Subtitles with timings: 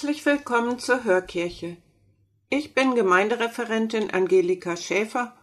[0.00, 1.76] Herzlich willkommen zur Hörkirche.
[2.50, 5.36] Ich bin Gemeindereferentin Angelika Schäfer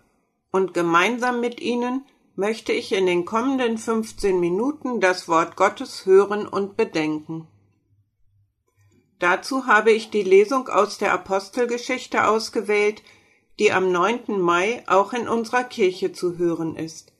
[0.50, 2.05] und gemeinsam mit Ihnen
[2.38, 7.49] möchte ich in den kommenden 15 Minuten das Wort Gottes hören und bedenken.
[9.20, 13.04] Dazu habe ich die Lesung aus der Apostelgeschichte ausgewählt,
[13.60, 14.40] die am 9.
[14.40, 17.12] Mai auch in unserer Kirche zu hören ist.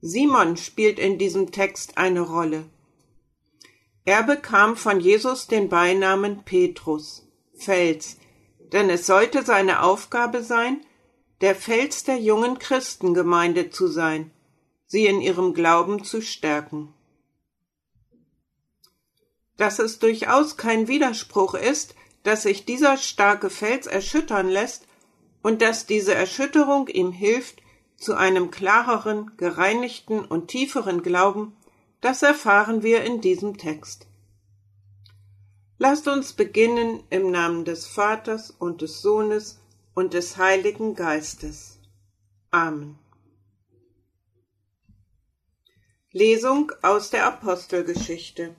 [0.00, 2.66] Simon spielt in diesem Text eine Rolle.
[4.06, 7.26] Er bekam von Jesus den Beinamen Petrus,
[7.56, 8.18] Fels,
[8.72, 10.80] denn es sollte seine Aufgabe sein,
[11.40, 14.30] der Fels der jungen Christengemeinde zu sein,
[14.86, 16.94] sie in ihrem Glauben zu stärken.
[19.56, 24.86] Dass es durchaus kein Widerspruch ist, dass sich dieser starke Fels erschüttern lässt
[25.42, 27.60] und dass diese Erschütterung ihm hilft,
[27.96, 31.56] zu einem klareren, gereinigten und tieferen Glauben,
[32.00, 34.06] das erfahren wir in diesem Text.
[35.78, 39.60] Lasst uns beginnen im Namen des Vaters und des Sohnes
[39.94, 41.78] und des Heiligen Geistes.
[42.50, 42.98] Amen.
[46.12, 48.54] Lesung aus der Apostelgeschichte.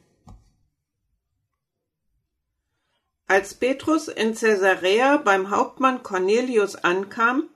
[3.25, 7.49] Als Petrus in Caesarea beim Hauptmann Cornelius ankam,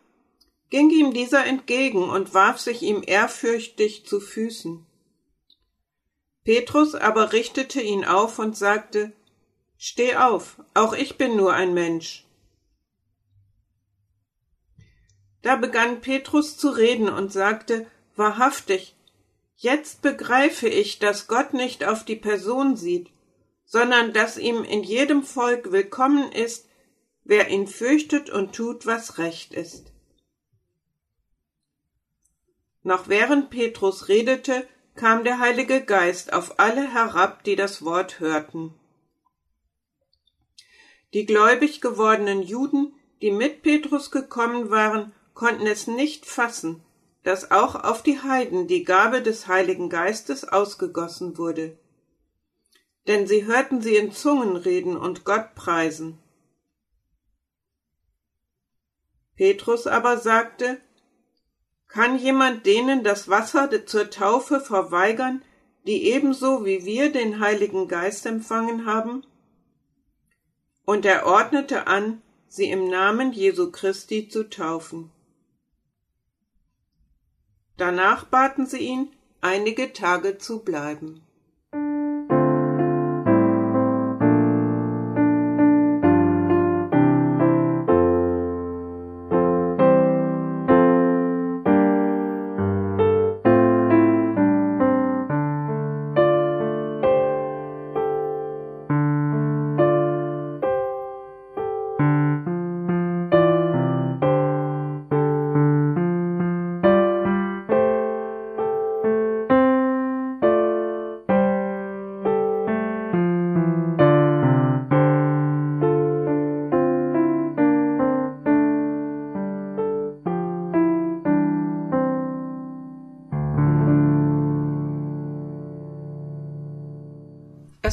[0.70, 4.86] ging ihm dieser entgegen und warf sich ihm ehrfürchtig zu Füßen.
[6.44, 9.14] Petrus aber richtete ihn auf und sagte,
[9.78, 12.26] Steh auf, auch ich bin nur ein Mensch.
[15.42, 18.96] Da begann Petrus zu reden und sagte, Wahrhaftig,
[19.56, 23.10] jetzt begreife ich, dass Gott nicht auf die Person sieht,
[23.66, 26.68] sondern dass ihm in jedem Volk willkommen ist,
[27.24, 29.92] wer ihn fürchtet und tut, was recht ist.
[32.84, 38.74] Noch während Petrus redete, kam der Heilige Geist auf alle herab, die das Wort hörten.
[41.14, 46.84] Die gläubig gewordenen Juden, die mit Petrus gekommen waren, konnten es nicht fassen,
[47.24, 51.78] dass auch auf die Heiden die Gabe des Heiligen Geistes ausgegossen wurde.
[53.08, 56.18] Denn sie hörten sie in Zungen reden und Gott preisen.
[59.36, 60.80] Petrus aber sagte,
[61.92, 65.44] kann jemand denen das Wasser zur Taufe verweigern,
[65.86, 69.26] die ebenso wie wir den Heiligen Geist empfangen haben?
[70.86, 75.12] Und er ordnete an, sie im Namen Jesu Christi zu taufen.
[77.78, 81.24] Danach baten sie ihn, einige Tage zu bleiben.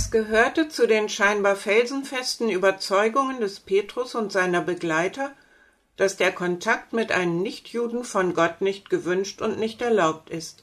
[0.00, 5.32] Es gehörte zu den scheinbar felsenfesten Überzeugungen des Petrus und seiner Begleiter,
[5.97, 10.62] dass der Kontakt mit einem Nichtjuden von Gott nicht gewünscht und nicht erlaubt ist.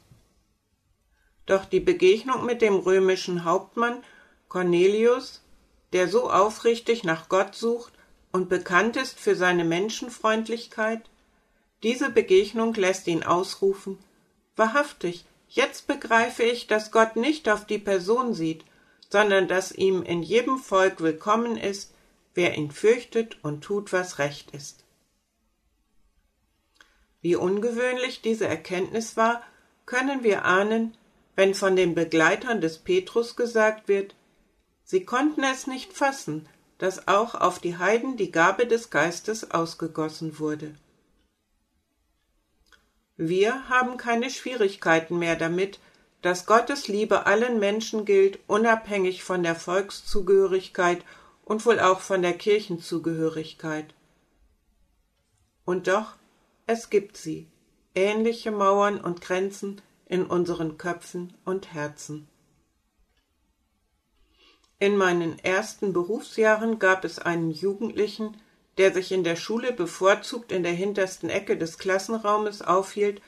[1.48, 4.02] Doch die Begegnung mit dem römischen Hauptmann
[4.48, 5.42] Cornelius,
[5.92, 7.92] der so aufrichtig nach Gott sucht
[8.32, 11.02] und bekannt ist für seine Menschenfreundlichkeit,
[11.84, 13.98] diese Begegnung lässt ihn ausrufen
[14.56, 18.64] Wahrhaftig, jetzt begreife ich, dass Gott nicht auf die Person sieht,
[19.16, 21.94] sondern dass ihm in jedem Volk willkommen ist,
[22.34, 24.84] wer ihn fürchtet und tut, was recht ist.
[27.22, 29.42] Wie ungewöhnlich diese Erkenntnis war,
[29.86, 30.98] können wir ahnen,
[31.38, 34.16] wenn von den Begleitern des Petrus gesagt wird,
[34.84, 40.40] sie konnten es nicht fassen, dass auch auf die Heiden die Gabe des Geistes ausgegossen
[40.40, 40.76] wurde.
[43.16, 45.80] Wir haben keine Schwierigkeiten mehr damit,
[46.26, 51.06] dass Gottes Liebe allen Menschen gilt, unabhängig von der Volkszugehörigkeit
[51.44, 53.94] und wohl auch von der Kirchenzugehörigkeit.
[55.66, 56.16] Und doch,
[56.66, 57.48] es gibt sie,
[57.94, 62.28] ähnliche Mauern und Grenzen in unseren Köpfen und Herzen.
[64.80, 68.36] In meinen ersten Berufsjahren gab es einen Jugendlichen,
[68.80, 73.22] der sich in der Schule bevorzugt in der hintersten Ecke des Klassenraumes aufhielt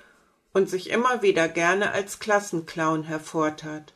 [0.54, 3.94] und sich immer wieder gerne als Klassenclown hervortat.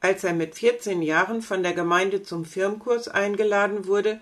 [0.00, 4.20] Als er mit 14 Jahren von der Gemeinde zum Firmkurs eingeladen wurde,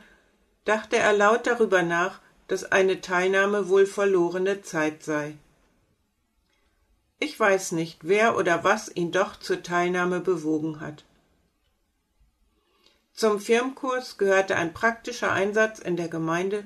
[0.64, 5.36] dachte er laut darüber nach, dass eine Teilnahme wohl verlorene Zeit sei.
[7.18, 11.04] Ich weiß nicht, wer oder was ihn doch zur Teilnahme bewogen hat.
[13.12, 16.64] Zum Firmkurs gehörte ein praktischer Einsatz in der Gemeinde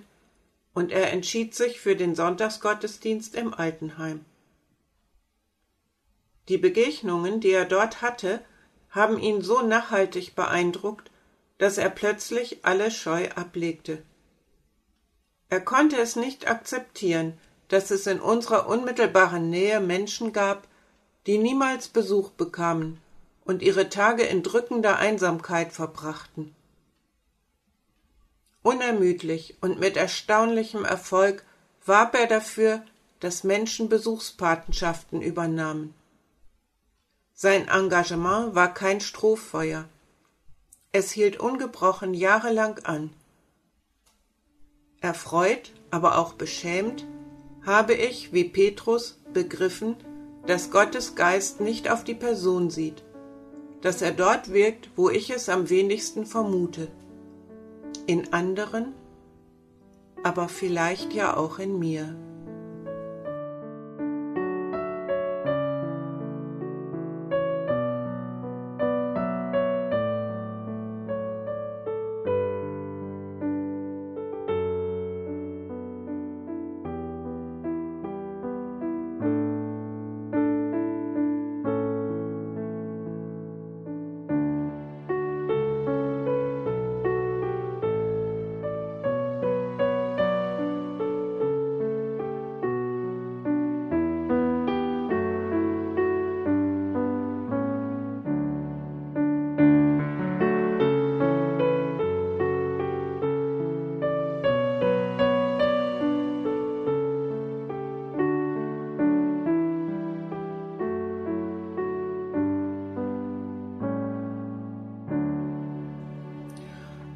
[0.74, 4.24] und er entschied sich für den Sonntagsgottesdienst im Altenheim.
[6.48, 8.44] Die Begegnungen, die er dort hatte,
[8.90, 11.10] haben ihn so nachhaltig beeindruckt,
[11.58, 14.02] dass er plötzlich alle Scheu ablegte.
[15.48, 17.38] Er konnte es nicht akzeptieren,
[17.68, 20.68] dass es in unserer unmittelbaren Nähe Menschen gab,
[21.26, 23.00] die niemals Besuch bekamen
[23.44, 26.54] und ihre Tage in drückender Einsamkeit verbrachten.
[28.64, 31.44] Unermüdlich und mit erstaunlichem Erfolg
[31.84, 32.82] warb er dafür,
[33.20, 35.92] dass Menschen Besuchspatenschaften übernahmen.
[37.34, 39.84] Sein Engagement war kein Strohfeuer.
[40.92, 43.10] Es hielt ungebrochen jahrelang an.
[45.02, 47.04] Erfreut, aber auch beschämt,
[47.66, 49.96] habe ich, wie Petrus, begriffen,
[50.46, 53.04] dass Gottes Geist nicht auf die Person sieht,
[53.82, 56.88] dass er dort wirkt, wo ich es am wenigsten vermute,
[58.06, 58.94] in anderen,
[60.22, 62.16] aber vielleicht ja auch in mir.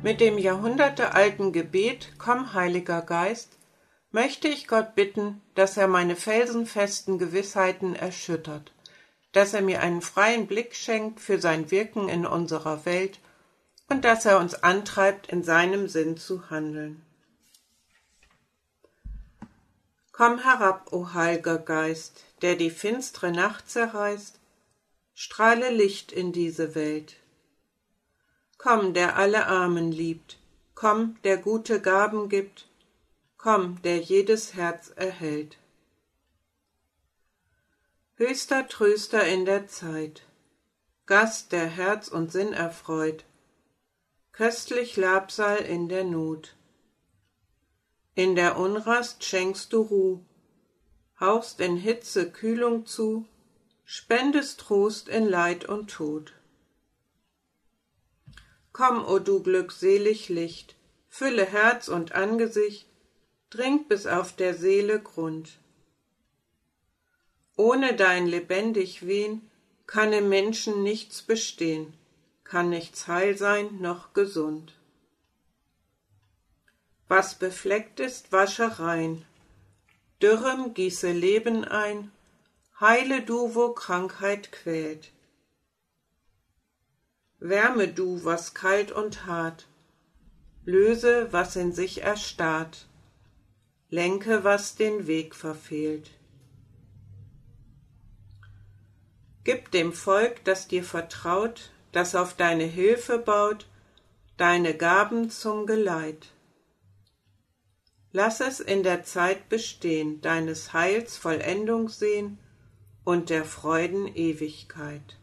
[0.01, 3.59] Mit dem jahrhundertealten Gebet Komm, Heiliger Geist,
[4.13, 8.73] möchte ich Gott bitten, dass er meine felsenfesten Gewissheiten erschüttert,
[9.33, 13.19] dass er mir einen freien Blick schenkt für sein Wirken in unserer Welt
[13.89, 17.03] und dass er uns antreibt, in seinem Sinn zu handeln.
[20.13, 24.39] Komm herab, o Heiliger Geist, der die finstre Nacht zerreißt,
[25.15, 27.17] strahle Licht in diese Welt,
[28.59, 30.37] Komm, der alle Armen liebt,
[30.75, 32.69] komm, der gute Gaben gibt,
[33.37, 35.59] komm, der jedes Herz erhält.
[38.17, 40.25] Höchster Tröster in der Zeit,
[41.07, 43.25] Gast, der Herz und Sinn erfreut,
[44.33, 46.57] köstlich Labsal in der Not.
[48.17, 50.21] In der Unrast schenkst du Ruh,
[51.21, 53.25] hauchst in Hitze Kühlung zu,
[53.85, 56.38] spendest Trost in Leid und Tod.
[58.73, 60.77] Komm, o du glückselig Licht,
[61.09, 62.87] fülle Herz und Angesicht,
[63.51, 65.59] dringt bis auf der Seele Grund.
[67.57, 69.51] Ohne dein lebendig Wehen
[69.87, 71.95] kann im Menschen nichts bestehen,
[72.45, 74.75] kann nichts heil sein noch gesund.
[77.09, 79.25] Was befleckt ist, wasche rein,
[80.21, 82.11] Dürrem gieße Leben ein,
[82.81, 85.13] heile du, wo Krankheit quält.
[87.41, 89.69] Wärme du, was kalt und hart,
[90.65, 92.87] löse, was in sich erstarrt,
[93.91, 96.11] lenke, was den Weg verfehlt.
[99.45, 103.67] Gib dem Volk, das dir vertraut, das auf deine Hilfe baut,
[104.37, 106.33] deine Gaben zum Geleit.
[108.13, 112.39] Lass es in der Zeit bestehen, deines Heils Vollendung sehen
[113.05, 115.19] und der Freuden Ewigkeit.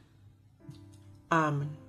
[1.29, 1.84] Amen.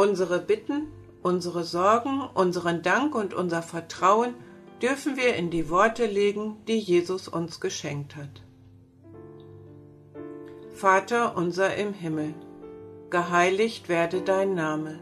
[0.00, 0.86] Unsere Bitten,
[1.20, 4.32] unsere Sorgen, unseren Dank und unser Vertrauen
[4.80, 8.42] dürfen wir in die Worte legen, die Jesus uns geschenkt hat.
[10.72, 12.32] Vater unser im Himmel,
[13.10, 15.00] geheiligt werde dein Name,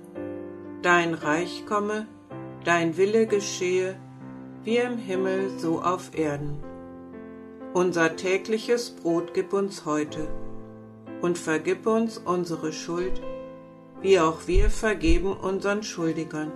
[0.83, 2.09] dein Reich komme,
[2.65, 3.95] dein Wille geschehe,
[4.65, 6.59] wie im Himmel so auf Erden.
[7.73, 10.27] Unser tägliches Brot gib uns heute
[11.23, 13.23] und vergib uns unsere Schuld,
[14.01, 16.53] wie auch wir vergeben unseren Schuldigern.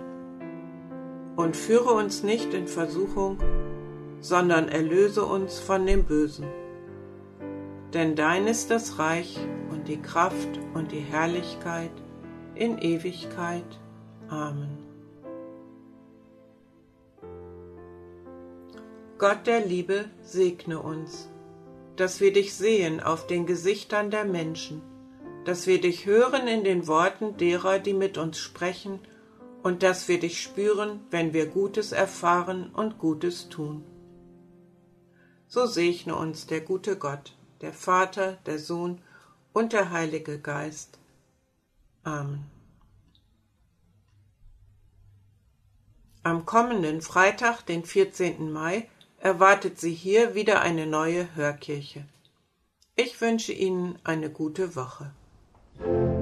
[1.35, 3.37] Und führe uns nicht in Versuchung,
[4.19, 6.45] sondern erlöse uns von dem Bösen.
[7.93, 9.37] denn dein ist das Reich
[9.69, 11.91] und die Kraft und die Herrlichkeit
[12.55, 13.79] in Ewigkeit.
[14.29, 14.77] Amen.
[19.19, 21.29] Gott der Liebe segne uns,
[21.95, 24.81] dass wir dich sehen auf den Gesichtern der Menschen,
[25.45, 28.99] dass wir dich hören in den Worten derer, die mit uns sprechen,
[29.61, 33.83] und dass wir dich spüren, wenn wir Gutes erfahren und Gutes tun.
[35.47, 39.01] So segne uns der gute Gott, der Vater, der Sohn
[39.53, 40.99] und der Heilige Geist.
[42.03, 42.45] Amen.
[46.23, 48.51] Am kommenden Freitag, den 14.
[48.51, 52.05] Mai, erwartet Sie hier wieder eine neue Hörkirche.
[52.95, 55.11] Ich wünsche Ihnen eine gute Woche.
[55.79, 56.12] Thank you.